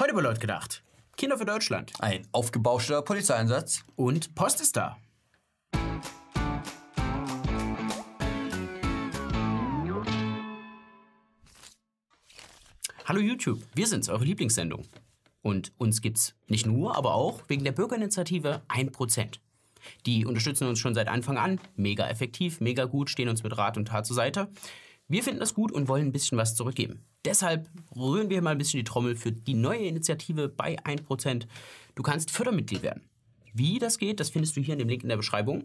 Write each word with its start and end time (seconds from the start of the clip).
Heute 0.00 0.14
bei 0.14 0.22
Leut 0.22 0.40
gedacht. 0.40 0.82
Kinder 1.18 1.36
für 1.36 1.44
Deutschland. 1.44 1.92
Ein 1.98 2.26
aufgebauschter 2.32 3.02
Polizeieinsatz. 3.02 3.84
Und 3.96 4.34
Post 4.34 4.62
ist 4.62 4.74
da. 4.74 4.96
Hallo 13.04 13.20
YouTube, 13.20 13.60
wir 13.74 13.86
sind's, 13.86 14.08
eure 14.08 14.24
Lieblingssendung. 14.24 14.86
Und 15.42 15.72
uns 15.76 16.00
gibt's 16.00 16.34
nicht 16.46 16.64
nur, 16.64 16.96
aber 16.96 17.12
auch 17.12 17.42
wegen 17.48 17.64
der 17.64 17.72
Bürgerinitiative 17.72 18.62
1%. 18.70 19.34
Die 20.06 20.24
unterstützen 20.24 20.66
uns 20.66 20.78
schon 20.78 20.94
seit 20.94 21.08
Anfang 21.08 21.36
an. 21.36 21.60
Mega 21.76 22.08
effektiv, 22.08 22.62
mega 22.62 22.86
gut, 22.86 23.10
stehen 23.10 23.28
uns 23.28 23.42
mit 23.42 23.54
Rat 23.58 23.76
und 23.76 23.88
Tat 23.88 24.06
zur 24.06 24.16
Seite. 24.16 24.48
Wir 25.08 25.22
finden 25.22 25.40
das 25.40 25.52
gut 25.52 25.72
und 25.72 25.88
wollen 25.88 26.06
ein 26.06 26.12
bisschen 26.12 26.38
was 26.38 26.54
zurückgeben. 26.54 27.04
Deshalb 27.26 27.68
rühren 27.94 28.30
wir 28.30 28.42
mal 28.42 28.50
ein 28.50 28.58
bisschen 28.58 28.78
die 28.78 28.84
Trommel 28.84 29.16
für 29.16 29.32
die 29.32 29.54
neue 29.54 29.86
Initiative 29.86 30.48
bei 30.48 30.78
1%. 30.80 31.46
Du 31.94 32.02
kannst 32.02 32.30
Fördermitglied 32.30 32.82
werden. 32.82 33.02
Wie 33.52 33.78
das 33.78 33.98
geht, 33.98 34.20
das 34.20 34.30
findest 34.30 34.56
du 34.56 34.60
hier 34.60 34.74
in 34.74 34.78
dem 34.78 34.88
Link 34.88 35.02
in 35.02 35.08
der 35.08 35.16
Beschreibung. 35.16 35.64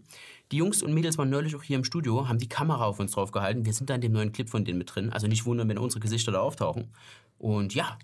Die 0.52 0.58
Jungs 0.58 0.82
und 0.82 0.94
Mädels 0.94 1.18
waren 1.18 1.30
neulich 1.30 1.56
auch 1.56 1.64
hier 1.64 1.78
im 1.78 1.84
Studio, 1.84 2.28
haben 2.28 2.40
die 2.40 2.50
Kamera 2.50 2.86
auf 2.86 3.00
uns 3.00 3.12
drauf 3.12 3.32
gehalten. 3.32 3.66
Wir 3.66 3.74
sind 3.74 3.90
da 3.90 3.96
in 3.96 4.02
dem 4.02 4.12
neuen 4.12 4.32
Clip 4.32 4.50
von 4.50 4.66
denen 4.66 4.80
mit 4.80 4.94
drin. 4.96 5.12
Also 5.12 5.28
nicht 5.28 5.46
wundern, 5.46 5.70
wenn 5.70 5.78
unsere 5.78 6.00
Gesichter 6.00 6.32
da 6.32 6.40
auftauchen. 6.40 6.92
Und 7.38 7.76
ja, 7.76 7.98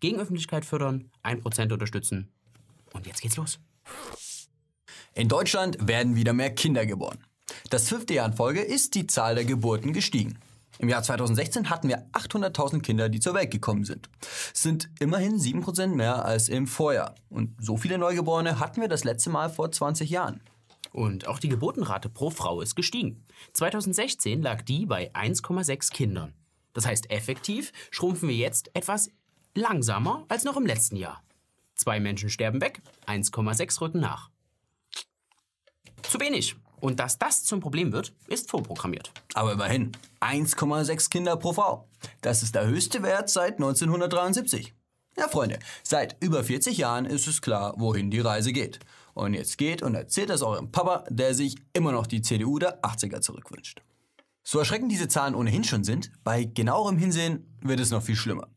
gegen 0.00 0.18
Öffentlichkeit 0.18 0.64
fördern, 0.64 1.10
1% 1.24 1.72
unterstützen. 1.72 2.28
Und 2.92 3.06
jetzt 3.06 3.20
geht's 3.20 3.36
los. 3.36 3.58
In 5.14 5.28
Deutschland 5.28 5.88
werden 5.88 6.16
wieder 6.16 6.32
mehr 6.32 6.54
Kinder 6.54 6.86
geboren. 6.86 7.18
Das 7.70 7.88
fünfte 7.88 8.14
Jahr 8.14 8.26
in 8.26 8.34
Folge 8.34 8.60
ist 8.60 8.94
die 8.94 9.06
Zahl 9.06 9.34
der 9.34 9.44
Geburten 9.44 9.92
gestiegen. 9.92 10.38
Im 10.78 10.88
Jahr 10.88 11.02
2016 11.02 11.70
hatten 11.70 11.88
wir 11.88 12.06
800.000 12.12 12.80
Kinder, 12.80 13.08
die 13.08 13.20
zur 13.20 13.34
Welt 13.34 13.50
gekommen 13.50 13.84
sind. 13.84 14.08
Es 14.52 14.62
sind 14.62 14.90
immerhin 14.98 15.38
7% 15.38 15.88
mehr 15.88 16.24
als 16.24 16.48
im 16.48 16.66
Vorjahr. 16.66 17.14
Und 17.28 17.54
so 17.60 17.76
viele 17.76 17.98
Neugeborene 17.98 18.58
hatten 18.58 18.80
wir 18.80 18.88
das 18.88 19.04
letzte 19.04 19.30
Mal 19.30 19.50
vor 19.50 19.70
20 19.70 20.10
Jahren. 20.10 20.40
Und 20.90 21.26
auch 21.26 21.38
die 21.38 21.48
Geburtenrate 21.48 22.08
pro 22.08 22.30
Frau 22.30 22.60
ist 22.60 22.74
gestiegen. 22.76 23.24
2016 23.52 24.42
lag 24.42 24.62
die 24.62 24.86
bei 24.86 25.12
1,6 25.12 25.92
Kindern. 25.92 26.34
Das 26.72 26.86
heißt, 26.86 27.10
effektiv 27.10 27.72
schrumpfen 27.90 28.28
wir 28.28 28.36
jetzt 28.36 28.70
etwas 28.74 29.10
langsamer 29.54 30.24
als 30.28 30.44
noch 30.44 30.56
im 30.56 30.66
letzten 30.66 30.96
Jahr. 30.96 31.22
Zwei 31.76 32.00
Menschen 32.00 32.30
sterben 32.30 32.60
weg, 32.60 32.80
1,6 33.06 33.80
rücken 33.80 34.00
nach. 34.00 34.30
Zu 36.02 36.20
wenig. 36.20 36.56
Und 36.84 37.00
dass 37.00 37.16
das 37.16 37.44
zum 37.44 37.60
Problem 37.60 37.92
wird, 37.94 38.12
ist 38.26 38.50
vorprogrammiert. 38.50 39.10
Aber 39.32 39.54
immerhin 39.54 39.92
1,6 40.20 41.08
Kinder 41.08 41.34
pro 41.38 41.54
Frau. 41.54 41.88
Das 42.20 42.42
ist 42.42 42.54
der 42.54 42.66
höchste 42.66 43.02
Wert 43.02 43.30
seit 43.30 43.54
1973. 43.54 44.74
Ja, 45.16 45.28
Freunde, 45.28 45.58
seit 45.82 46.22
über 46.22 46.44
40 46.44 46.76
Jahren 46.76 47.06
ist 47.06 47.26
es 47.26 47.40
klar, 47.40 47.72
wohin 47.78 48.10
die 48.10 48.20
Reise 48.20 48.52
geht. 48.52 48.80
Und 49.14 49.32
jetzt 49.32 49.56
geht 49.56 49.80
und 49.80 49.94
erzählt 49.94 50.28
das 50.28 50.42
eurem 50.42 50.72
Papa, 50.72 51.04
der 51.08 51.32
sich 51.32 51.56
immer 51.72 51.90
noch 51.90 52.06
die 52.06 52.20
CDU 52.20 52.58
der 52.58 52.82
80er 52.82 53.22
zurückwünscht. 53.22 53.80
So 54.42 54.58
erschreckend 54.58 54.92
diese 54.92 55.08
Zahlen 55.08 55.34
ohnehin 55.34 55.64
schon 55.64 55.84
sind, 55.84 56.12
bei 56.22 56.44
genauerem 56.44 56.98
Hinsehen 56.98 57.46
wird 57.62 57.80
es 57.80 57.92
noch 57.92 58.02
viel 58.02 58.16
schlimmer. 58.16 58.48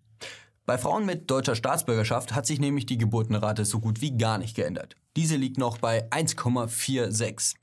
Bei 0.66 0.78
Frauen 0.78 1.06
mit 1.06 1.32
deutscher 1.32 1.56
Staatsbürgerschaft 1.56 2.36
hat 2.36 2.46
sich 2.46 2.60
nämlich 2.60 2.86
die 2.86 2.98
Geburtenrate 2.98 3.64
so 3.64 3.80
gut 3.80 4.02
wie 4.02 4.18
gar 4.18 4.38
nicht 4.38 4.54
geändert. 4.54 4.98
Diese 5.16 5.38
liegt 5.38 5.58
noch 5.58 5.78
bei 5.78 6.10
1,46. 6.10 7.56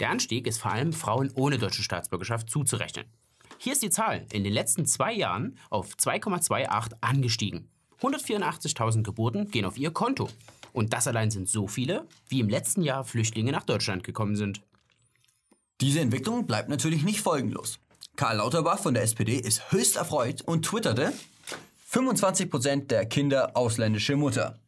Der 0.00 0.10
Anstieg 0.10 0.46
ist 0.46 0.58
vor 0.58 0.72
allem 0.72 0.92
Frauen 0.92 1.30
ohne 1.34 1.58
deutsche 1.58 1.82
Staatsbürgerschaft 1.82 2.50
zuzurechnen. 2.50 3.06
Hier 3.58 3.72
ist 3.72 3.82
die 3.82 3.90
Zahl 3.90 4.26
in 4.32 4.44
den 4.44 4.52
letzten 4.52 4.86
zwei 4.86 5.12
Jahren 5.12 5.58
auf 5.70 5.94
2,28 5.94 6.92
angestiegen. 7.00 7.68
184.000 8.00 9.02
Geburten 9.02 9.50
gehen 9.50 9.64
auf 9.64 9.78
ihr 9.78 9.90
Konto. 9.90 10.28
Und 10.72 10.92
das 10.92 11.08
allein 11.08 11.30
sind 11.30 11.48
so 11.48 11.66
viele, 11.66 12.06
wie 12.28 12.40
im 12.40 12.50
letzten 12.50 12.82
Jahr 12.82 13.04
Flüchtlinge 13.04 13.52
nach 13.52 13.64
Deutschland 13.64 14.04
gekommen 14.04 14.36
sind. 14.36 14.60
Diese 15.80 16.00
Entwicklung 16.00 16.46
bleibt 16.46 16.68
natürlich 16.68 17.02
nicht 17.02 17.20
folgenlos. 17.20 17.78
Karl 18.16 18.36
Lauterbach 18.38 18.78
von 18.78 18.94
der 18.94 19.02
SPD 19.02 19.36
ist 19.36 19.72
höchst 19.72 19.96
erfreut 19.96 20.42
und 20.42 20.64
twitterte, 20.66 21.12
25% 21.90 22.86
der 22.86 23.06
Kinder 23.06 23.56
ausländische 23.56 24.16
Mutter. 24.16 24.58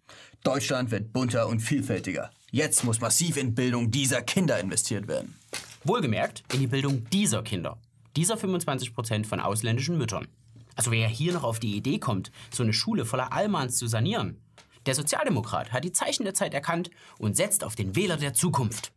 Deutschland 0.44 0.90
wird 0.90 1.12
bunter 1.12 1.48
und 1.48 1.60
vielfältiger. 1.60 2.30
Jetzt 2.50 2.82
muss 2.82 3.00
massiv 3.00 3.36
in 3.36 3.54
Bildung 3.54 3.90
dieser 3.90 4.22
Kinder 4.22 4.58
investiert 4.58 5.06
werden. 5.06 5.36
Wohlgemerkt 5.84 6.44
in 6.54 6.60
die 6.60 6.66
Bildung 6.66 7.04
dieser 7.10 7.42
Kinder. 7.42 7.78
Dieser 8.16 8.38
25 8.38 8.94
Prozent 8.94 9.26
von 9.26 9.38
ausländischen 9.38 9.98
Müttern. 9.98 10.28
Also 10.74 10.90
wer 10.90 11.08
hier 11.08 11.34
noch 11.34 11.44
auf 11.44 11.60
die 11.60 11.76
Idee 11.76 11.98
kommt, 11.98 12.32
so 12.50 12.62
eine 12.62 12.72
Schule 12.72 13.04
voller 13.04 13.34
Allmanns 13.34 13.76
zu 13.76 13.86
sanieren. 13.86 14.40
Der 14.86 14.94
Sozialdemokrat 14.94 15.72
hat 15.72 15.84
die 15.84 15.92
Zeichen 15.92 16.24
der 16.24 16.32
Zeit 16.32 16.54
erkannt 16.54 16.88
und 17.18 17.36
setzt 17.36 17.64
auf 17.64 17.74
den 17.74 17.94
Wähler 17.94 18.16
der 18.16 18.32
Zukunft. 18.32 18.92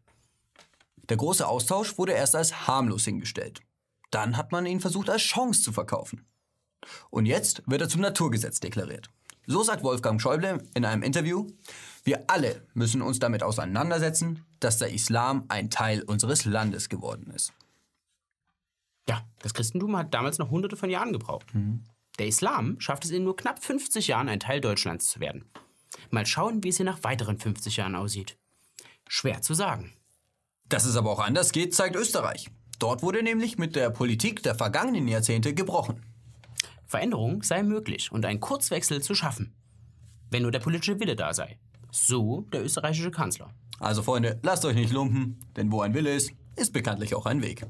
Der 1.09 1.18
große 1.18 1.45
Austausch 1.45 1.97
wurde 1.97 2.13
erst 2.13 2.38
als 2.38 2.68
harmlos 2.68 3.03
hingestellt. 3.03 3.59
Dann 4.12 4.38
hat 4.38 4.53
man 4.53 4.66
ihn 4.66 4.79
versucht 4.79 5.09
als 5.09 5.23
Chance 5.23 5.62
zu 5.62 5.73
verkaufen. 5.73 6.25
Und 7.09 7.25
jetzt 7.25 7.63
wird 7.66 7.81
er 7.81 7.89
zum 7.89 8.00
Naturgesetz 8.00 8.62
deklariert. 8.62 9.09
So 9.47 9.63
sagt 9.63 9.84
Wolfgang 9.84 10.22
Schäuble 10.22 10.63
in 10.75 10.85
einem 10.85 11.03
Interview, 11.03 11.47
wir 12.03 12.29
alle 12.29 12.66
müssen 12.74 13.02
uns 13.02 13.19
damit 13.19 13.44
auseinandersetzen, 13.44 14.46
dass 14.59 14.78
der 14.78 14.94
Islam 14.94 15.46
ein 15.50 15.69
Teil 15.69 16.03
unseres 16.03 16.46
Landes 16.46 16.90
geworden 16.90 17.31
ist. 17.31 17.53
Ja, 19.09 19.25
das 19.40 19.53
Christentum 19.53 19.97
hat 19.97 20.13
damals 20.13 20.38
noch 20.38 20.51
hunderte 20.51 20.78
von 20.78 20.90
Jahren 20.90 21.12
gebraucht. 21.12 21.53
Mhm. 21.53 21.84
Der 22.19 22.28
Islam 22.28 22.80
schafft 22.80 23.06
es 23.06 23.12
in 23.12 23.24
nur 23.24 23.35
knapp 23.35 23.63
50 23.63 24.07
Jahren, 24.07 24.30
ein 24.30 24.40
Teil 24.40 24.62
Deutschlands 24.62 25.07
zu 25.07 25.19
werden. 25.19 25.46
Mal 26.09 26.25
schauen, 26.25 26.63
wie 26.63 26.69
es 26.69 26.78
hier 26.78 26.85
nach 26.85 27.03
weiteren 27.03 27.38
50 27.38 27.78
Jahren 27.78 27.96
aussieht. 27.96 28.38
Schwer 29.07 29.41
zu 29.41 29.53
sagen. 29.53 29.94
Dass 30.69 30.85
es 30.85 30.96
aber 30.96 31.12
auch 31.12 31.19
anders 31.19 31.51
geht, 31.51 31.75
zeigt 31.75 31.96
Österreich. 31.96 32.50
Dort 32.80 33.03
wurde 33.03 33.24
nämlich 33.24 33.57
mit 33.57 33.75
der 33.75 33.90
Politik 33.90 34.41
der 34.44 34.56
vergangenen 34.56 35.07
Jahrzehnte 35.07 35.53
gebrochen. 35.53 36.01
Veränderung 36.91 37.41
sei 37.41 37.63
möglich 37.63 38.12
und 38.12 38.25
ein 38.25 38.41
Kurzwechsel 38.41 39.02
zu 39.02 39.16
schaffen. 39.16 39.53
Wenn 40.29 40.41
nur 40.41 40.52
der 40.52 40.59
politische 40.59 41.00
Wille 41.00 41.16
da 41.16 41.34
sei. 41.34 41.57
So 41.90 42.41
der 42.52 42.66
österreichische 42.66 43.12
Kanzler. 43.12 43.53
Also 43.79 44.03
Freunde, 44.03 44.40
lasst 44.44 44.66
euch 44.66 44.75
nicht 44.75 44.91
lumpen, 44.91 45.40
denn 45.56 45.72
wo 45.72 45.80
ein 45.80 45.94
Wille 45.94 46.13
ist, 46.13 46.31
ist 46.57 46.74
bekanntlich 46.74 47.16
auch 47.16 47.25
ein 47.25 47.41
Weg. 47.41 47.66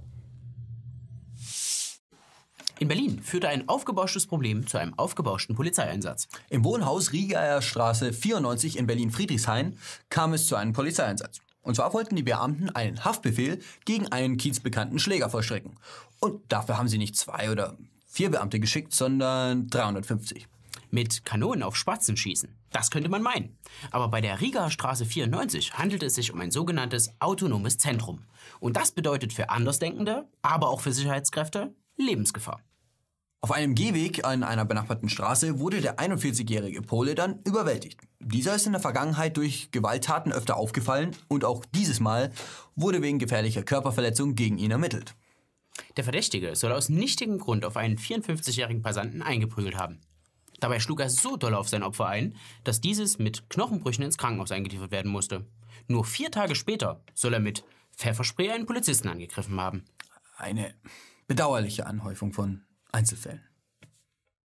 In 2.79 2.87
Berlin 2.87 3.21
führte 3.21 3.47
ein 3.47 3.69
aufgebauschtes 3.69 4.25
Problem 4.25 4.65
zu 4.65 4.79
einem 4.79 4.97
aufgebauschten 4.97 5.55
Polizeieinsatz. 5.55 6.27
Im 6.49 6.65
Wohnhaus 6.65 7.11
Rieger 7.11 7.61
Straße 7.61 8.13
94 8.13 8.75
in 8.75 8.87
Berlin-Friedrichshain 8.87 9.77
kam 10.09 10.33
es 10.33 10.47
zu 10.47 10.55
einem 10.55 10.73
Polizeieinsatz. 10.73 11.41
Und 11.61 11.75
zwar 11.75 11.93
wollten 11.93 12.15
die 12.15 12.23
Beamten 12.23 12.71
einen 12.71 13.05
Haftbefehl 13.05 13.59
gegen 13.85 14.11
einen 14.11 14.37
kiezbekannten 14.37 14.97
Schläger 14.97 15.29
vollstrecken. 15.29 15.77
Und 16.19 16.41
dafür 16.51 16.79
haben 16.79 16.87
sie 16.87 16.97
nicht 16.97 17.15
zwei 17.15 17.51
oder 17.51 17.77
vier 18.11 18.29
Beamte 18.29 18.59
geschickt, 18.59 18.93
sondern 18.93 19.67
350 19.67 20.47
mit 20.91 21.25
Kanonen 21.25 21.63
auf 21.63 21.75
Spatzen 21.75 22.17
schießen. 22.17 22.49
Das 22.69 22.91
könnte 22.91 23.09
man 23.09 23.21
meinen. 23.21 23.57
Aber 23.91 24.09
bei 24.09 24.21
der 24.21 24.41
Riga 24.41 24.69
Straße 24.69 25.05
94 25.05 25.73
handelt 25.73 26.03
es 26.03 26.15
sich 26.15 26.33
um 26.33 26.39
ein 26.41 26.51
sogenanntes 26.51 27.11
autonomes 27.19 27.77
Zentrum. 27.77 28.23
Und 28.59 28.77
das 28.77 28.91
bedeutet 28.91 29.33
für 29.33 29.49
Andersdenkende, 29.49 30.27
aber 30.41 30.69
auch 30.69 30.81
für 30.81 30.93
Sicherheitskräfte 30.93 31.73
Lebensgefahr. 31.97 32.61
Auf 33.43 33.51
einem 33.51 33.73
Gehweg 33.73 34.23
an 34.23 34.43
einer 34.43 34.65
benachbarten 34.65 35.09
Straße 35.09 35.57
wurde 35.57 35.81
der 35.81 35.97
41-jährige 35.97 36.83
Pole 36.83 37.15
dann 37.15 37.39
überwältigt. 37.43 37.99
Dieser 38.19 38.53
ist 38.53 38.67
in 38.67 38.73
der 38.73 38.81
Vergangenheit 38.81 39.35
durch 39.35 39.71
Gewalttaten 39.71 40.31
öfter 40.31 40.57
aufgefallen 40.57 41.15
und 41.27 41.43
auch 41.43 41.65
dieses 41.73 41.99
Mal 41.99 42.31
wurde 42.75 43.01
wegen 43.01 43.17
gefährlicher 43.17 43.63
Körperverletzung 43.63 44.35
gegen 44.35 44.59
ihn 44.59 44.69
ermittelt. 44.69 45.15
Der 45.97 46.03
Verdächtige 46.03 46.55
soll 46.55 46.71
aus 46.71 46.89
nichtigem 46.89 47.37
Grund 47.37 47.65
auf 47.65 47.77
einen 47.77 47.97
54-jährigen 47.97 48.81
Passanten 48.81 49.21
eingeprügelt 49.21 49.77
haben. 49.77 50.01
Dabei 50.59 50.79
schlug 50.79 50.99
er 50.99 51.09
so 51.09 51.37
doll 51.37 51.55
auf 51.55 51.69
sein 51.69 51.83
Opfer 51.83 52.05
ein, 52.07 52.35
dass 52.63 52.81
dieses 52.81 53.17
mit 53.17 53.49
Knochenbrüchen 53.49 54.03
ins 54.03 54.17
Krankenhaus 54.17 54.51
eingeliefert 54.51 54.91
werden 54.91 55.11
musste. 55.11 55.45
Nur 55.87 56.05
vier 56.05 56.29
Tage 56.29 56.55
später 56.55 57.03
soll 57.13 57.33
er 57.33 57.39
mit 57.39 57.63
Pfefferspray 57.97 58.51
einen 58.51 58.67
Polizisten 58.67 59.09
angegriffen 59.09 59.59
haben. 59.59 59.85
Eine 60.37 60.75
bedauerliche 61.27 61.87
Anhäufung 61.87 62.31
von 62.31 62.63
Einzelfällen. 62.91 63.41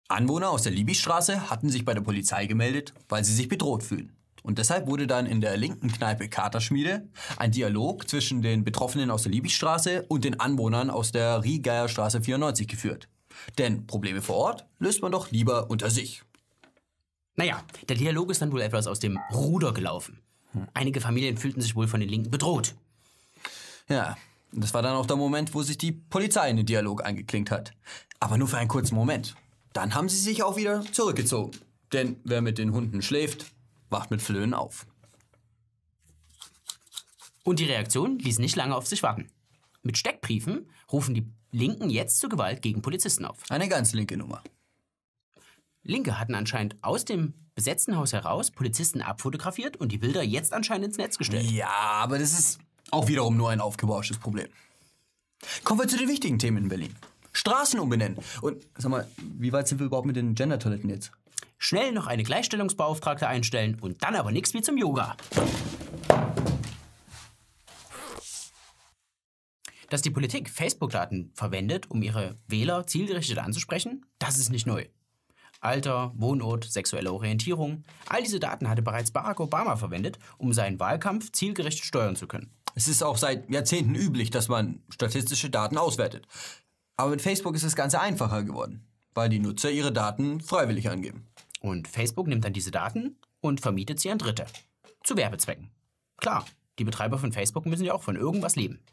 Anwohner 0.07 0.49
aus 0.49 0.63
der 0.63 0.71
Libystraße 0.71 1.49
hatten 1.49 1.69
sich 1.69 1.83
bei 1.83 1.93
der 1.93 2.01
Polizei 2.01 2.45
gemeldet, 2.45 2.93
weil 3.09 3.23
sie 3.23 3.33
sich 3.33 3.47
bedroht 3.47 3.83
fühlen. 3.83 4.15
Und 4.45 4.59
deshalb 4.59 4.85
wurde 4.85 5.07
dann 5.07 5.25
in 5.25 5.41
der 5.41 5.57
linken 5.57 5.91
Kneipe 5.91 6.29
Katerschmiede 6.29 7.07
ein 7.37 7.51
Dialog 7.51 8.07
zwischen 8.07 8.43
den 8.43 8.63
Betroffenen 8.63 9.09
aus 9.09 9.23
der 9.23 9.31
Libystraße 9.31 10.05
und 10.07 10.23
den 10.23 10.39
Anwohnern 10.39 10.91
aus 10.91 11.11
der 11.11 11.43
Riegeierstraße 11.43 12.17
Straße 12.19 12.21
94 12.21 12.67
geführt. 12.67 13.07
Denn 13.57 13.87
Probleme 13.87 14.21
vor 14.21 14.35
Ort 14.35 14.67
löst 14.77 15.01
man 15.01 15.11
doch 15.11 15.31
lieber 15.31 15.71
unter 15.71 15.89
sich. 15.89 16.21
Naja, 17.35 17.63
der 17.89 17.95
Dialog 17.95 18.29
ist 18.29 18.43
dann 18.43 18.51
wohl 18.51 18.61
etwas 18.61 18.85
aus 18.85 18.99
dem 18.99 19.19
Ruder 19.33 19.73
gelaufen. 19.73 20.19
Einige 20.75 21.01
Familien 21.01 21.37
fühlten 21.37 21.61
sich 21.61 21.75
wohl 21.75 21.87
von 21.87 21.99
den 21.99 22.09
Linken 22.09 22.29
bedroht. 22.29 22.75
Ja, 23.89 24.15
das 24.51 24.75
war 24.75 24.83
dann 24.83 24.95
auch 24.95 25.07
der 25.07 25.17
Moment, 25.17 25.55
wo 25.55 25.63
sich 25.63 25.79
die 25.79 25.91
Polizei 25.91 26.51
in 26.51 26.57
den 26.57 26.67
Dialog 26.67 27.03
eingeklinkt 27.03 27.49
hat. 27.49 27.73
Aber 28.19 28.37
nur 28.37 28.47
für 28.47 28.59
einen 28.59 28.69
kurzen 28.69 28.93
Moment. 28.93 29.35
Dann 29.73 29.95
haben 29.95 30.07
sie 30.07 30.19
sich 30.19 30.43
auch 30.43 30.55
wieder 30.55 30.83
zurückgezogen. 30.91 31.51
Denn 31.93 32.17
wer 32.23 32.43
mit 32.43 32.59
den 32.59 32.73
Hunden 32.73 33.01
schläft, 33.01 33.54
wacht 33.89 34.11
mit 34.11 34.21
Flöhen 34.21 34.53
auf. 34.53 34.87
Und 37.43 37.59
die 37.59 37.65
Reaktion 37.65 38.17
ließ 38.19 38.39
nicht 38.39 38.55
lange 38.55 38.75
auf 38.75 38.87
sich 38.87 39.03
warten. 39.03 39.29
Mit 39.83 39.97
Steckbriefen 39.97 40.69
rufen 40.91 41.13
die 41.13 41.31
Linken 41.51 41.89
jetzt 41.89 42.19
zu 42.19 42.27
Gewalt 42.27 42.61
gegen 42.61 42.81
Polizisten 42.81 43.23
auf. 43.23 43.43
Eine 43.49 43.69
ganz 43.69 43.93
linke 43.93 44.17
Nummer. 44.17 44.41
Linke 45.83 46.19
hatten 46.19 46.33
anscheinend 46.33 46.75
aus 46.81 47.05
dem 47.05 47.33
besetzten 47.53 47.95
Haus 47.95 48.11
heraus 48.11 48.51
Polizisten 48.51 49.01
abfotografiert 49.01 49.77
und 49.77 49.91
die 49.91 49.97
Bilder 49.97 50.23
jetzt 50.23 50.51
anscheinend 50.51 50.87
ins 50.87 50.97
Netz 50.97 51.17
gestellt. 51.17 51.49
Ja, 51.51 51.69
aber 51.69 52.17
das 52.17 52.37
ist 52.37 52.59
auch 52.91 53.07
wiederum 53.07 53.37
nur 53.37 53.51
ein 53.51 53.61
aufgebauschtes 53.61 54.17
Problem. 54.17 54.47
Kommen 55.63 55.79
wir 55.79 55.87
zu 55.87 55.97
den 55.97 56.09
wichtigen 56.09 56.39
Themen 56.39 56.57
in 56.57 56.69
Berlin. 56.69 56.95
Straßen 57.31 57.79
umbenennen. 57.79 58.17
Und 58.41 58.65
sag 58.77 58.89
mal, 58.89 59.07
wie 59.17 59.51
weit 59.51 59.67
sind 59.67 59.79
wir 59.79 59.85
überhaupt 59.85 60.07
mit 60.07 60.15
den 60.15 60.35
Gender-Toiletten 60.35 60.89
jetzt? 60.89 61.11
Schnell 61.57 61.91
noch 61.91 62.07
eine 62.07 62.23
Gleichstellungsbeauftragte 62.23 63.27
einstellen 63.27 63.79
und 63.79 64.03
dann 64.03 64.15
aber 64.15 64.31
nichts 64.31 64.53
wie 64.53 64.61
zum 64.61 64.77
Yoga. 64.77 65.15
Dass 69.89 70.01
die 70.01 70.11
Politik 70.11 70.49
Facebook-Daten 70.49 71.31
verwendet, 71.35 71.89
um 71.89 72.01
ihre 72.01 72.37
Wähler 72.47 72.87
zielgerichtet 72.87 73.37
anzusprechen, 73.37 74.05
das 74.19 74.37
ist 74.37 74.51
nicht 74.51 74.67
neu. 74.67 74.85
Alter, 75.61 76.11
Wohnort, 76.15 76.65
sexuelle 76.65 77.11
Orientierung, 77.11 77.83
all 78.07 78.21
diese 78.21 78.39
Daten 78.39 78.69
hatte 78.69 78.81
bereits 78.81 79.11
Barack 79.11 79.39
Obama 79.39 79.77
verwendet, 79.77 80.19
um 80.37 80.53
seinen 80.53 80.79
Wahlkampf 80.79 81.31
zielgerichtet 81.31 81.85
steuern 81.85 82.15
zu 82.15 82.27
können. 82.27 82.51
Es 82.75 82.87
ist 82.87 83.03
auch 83.03 83.17
seit 83.17 83.49
Jahrzehnten 83.49 83.95
üblich, 83.95 84.29
dass 84.29 84.49
man 84.49 84.83
statistische 84.89 85.49
Daten 85.49 85.77
auswertet. 85.77 86.27
Aber 86.97 87.11
mit 87.11 87.21
Facebook 87.21 87.55
ist 87.55 87.65
das 87.65 87.75
Ganze 87.75 87.99
einfacher 87.99 88.43
geworden, 88.43 88.85
weil 89.13 89.29
die 89.29 89.39
Nutzer 89.39 89.71
ihre 89.71 89.93
Daten 89.93 90.41
freiwillig 90.41 90.89
angeben. 90.89 91.25
Und 91.65 91.87
Facebook 91.87 92.27
nimmt 92.27 92.45
dann 92.45 92.53
diese 92.53 92.69
Daten 92.69 93.15
und 93.41 93.59
vermietet 93.59 93.99
sie 93.99 94.11
an 94.11 94.19
Dritte. 94.19 94.45
Zu 95.03 95.17
Werbezwecken. 95.17 95.71
Klar, 96.17 96.45
die 96.77 96.83
Betreiber 96.83 97.17
von 97.17 97.31
Facebook 97.31 97.65
müssen 97.65 97.85
ja 97.85 97.95
auch 97.95 98.03
von 98.03 98.15
irgendwas 98.15 98.55
leben. 98.55 98.83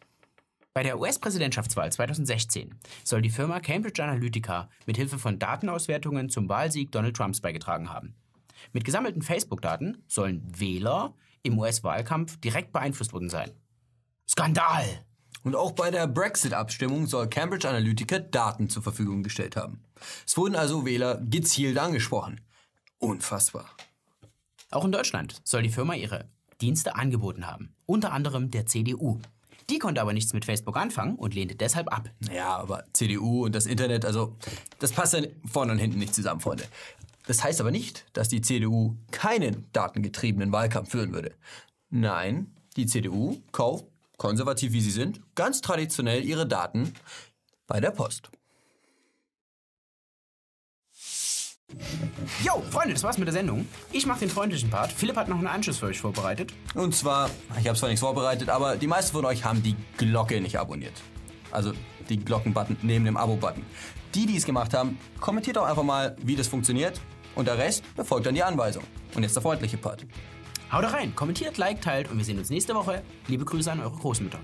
Bei 0.73 0.83
der 0.83 0.99
US-Präsidentschaftswahl 0.99 1.93
2016 1.93 2.75
soll 3.05 3.21
die 3.21 3.29
Firma 3.29 3.61
Cambridge 3.61 4.03
Analytica 4.03 4.71
mit 4.87 4.97
Hilfe 4.97 5.19
von 5.19 5.39
Datenauswertungen 5.39 6.31
zum 6.31 6.49
Wahlsieg 6.49 6.91
Donald 6.93 7.15
Trumps 7.15 7.43
beigetragen 7.43 7.91
haben. 7.91 8.15
Mit 8.73 8.87
gesammelten 8.87 9.21
Facebook-Daten 9.21 10.03
sollen 10.09 10.43
Wähler 10.59 11.13
im 11.43 11.59
US-Wahlkampf 11.59 12.41
direkt 12.41 12.73
beeinflusst 12.73 13.13
worden 13.13 13.29
sein. 13.29 13.51
Skandal! 14.27 15.05
Und 15.45 15.57
auch 15.57 15.73
bei 15.73 15.91
der 15.91 16.07
Brexit-Abstimmung 16.07 17.07
soll 17.07 17.29
Cambridge 17.29 17.69
Analytica 17.69 18.19
Daten 18.19 18.71
zur 18.71 18.83
Verfügung 18.83 19.23
gestellt 19.23 19.57
haben. 19.57 19.85
Es 20.27 20.39
wurden 20.39 20.57
also 20.57 20.87
Wähler 20.87 21.21
gezielt 21.23 21.77
angesprochen. 21.77 22.41
Unfassbar. 23.03 23.69
Auch 24.71 24.85
in 24.85 24.93
Deutschland 24.93 25.41
soll 25.43 25.65
die 25.65 25.71
Firma 25.71 25.95
ihre 25.95 26.29
Dienste 26.61 26.95
angeboten 26.95 27.49
haben, 27.49 27.75
unter 27.85 28.13
anderem 28.13 28.53
der 28.53 28.67
CDU. 28.67 29.19
Die 29.69 29.81
konnte 29.81 30.01
aber 30.01 30.13
nichts 30.13 30.33
mit 30.33 30.45
Facebook 30.45 30.77
anfangen 30.77 31.17
und 31.17 31.35
lehnte 31.35 31.57
deshalb 31.57 31.93
ab. 31.93 32.09
Ja, 32.33 32.57
aber 32.57 32.85
CDU 32.93 33.45
und 33.45 33.57
das 33.57 33.67
Internet, 33.67 34.05
also 34.05 34.37
das 34.79 34.93
passt 34.93 35.15
ja 35.15 35.23
vorne 35.45 35.73
und 35.73 35.79
hinten 35.79 35.99
nicht 35.99 36.15
zusammen, 36.15 36.41
Freunde. 36.41 36.65
Das 37.27 37.43
heißt 37.43 37.61
aber 37.61 37.73
nicht, 37.73 38.05
dass 38.13 38.29
die 38.29 38.41
CDU 38.41 38.95
keinen 39.11 39.67
datengetriebenen 39.73 40.53
Wahlkampf 40.53 40.91
führen 40.93 41.13
würde. 41.13 41.35
Nein, 41.91 42.55
die 42.77 42.87
CDU 42.87 43.43
kauft, 43.51 43.85
konservativ 44.17 44.73
wie 44.73 44.81
sie 44.81 44.93
sind, 44.93 45.21
ganz 45.35 45.61
traditionell 45.61 46.25
ihre 46.25 46.47
Daten 46.47 46.95
bei 47.67 47.81
der 47.81 47.91
Post. 47.91 48.31
Jo, 52.45 52.63
Freunde, 52.71 52.95
das 52.95 53.03
war's 53.03 53.19
mit 53.19 53.27
der 53.27 53.33
Sendung. 53.33 53.67
Ich 53.91 54.07
mache 54.07 54.21
den 54.21 54.31
freundlichen 54.31 54.71
Part. 54.71 54.93
Philipp 54.93 55.17
hat 55.17 55.29
noch 55.29 55.39
einen 55.39 55.47
Anschluss 55.47 55.79
für 55.79 55.87
euch 55.87 56.01
vorbereitet. 56.01 56.53
Und 56.75 56.95
zwar, 56.95 57.31
ich 57.61 57.67
habe 57.67 57.79
zwar 57.79 57.89
nichts 57.89 58.01
vorbereitet, 58.01 58.49
aber 58.49 58.77
die 58.77 58.87
meisten 58.87 59.13
von 59.13 59.25
euch 59.25 59.45
haben 59.45 59.63
die 59.63 59.77
Glocke 59.97 60.41
nicht 60.41 60.59
abonniert. 60.59 60.95
Also 61.51 61.73
die 62.09 62.19
Glockenbutton 62.19 62.77
neben 62.83 63.05
dem 63.05 63.17
Abo-Button. 63.17 63.65
Die, 64.15 64.27
die 64.27 64.37
es 64.37 64.45
gemacht 64.45 64.75
haben, 64.75 64.99
kommentiert 65.21 65.57
doch 65.57 65.65
einfach 65.65 65.83
mal, 65.83 66.17
wie 66.23 66.37
das 66.37 66.49
funktioniert. 66.49 67.01
Und 67.35 67.49
der 67.49 67.57
Rest 67.57 67.83
befolgt 67.97 68.27
dann 68.27 68.35
die 68.35 68.43
Anweisung. 68.43 68.85
Und 69.15 69.23
jetzt 69.23 69.35
der 69.35 69.43
freundliche 69.43 69.79
Part. 69.79 70.05
Haut 70.71 70.85
rein, 70.93 71.15
kommentiert, 71.15 71.59
liked, 71.59 71.85
teilt 71.85 72.11
und 72.11 72.19
wir 72.19 72.25
sehen 72.25 72.39
uns 72.39 72.51
nächste 72.51 72.75
Woche. 72.75 73.03
Liebe 73.29 73.45
Grüße 73.45 73.71
an 73.71 73.81
eure 73.81 73.97
Großmütter. 73.97 74.39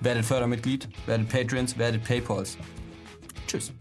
Werdet 0.00 0.24
Fördermitglied, 0.24 0.88
werdet 1.06 1.28
Patreons, 1.28 1.78
werdet 1.78 2.04
Paypals. 2.04 2.58
Tschüss. 3.46 3.72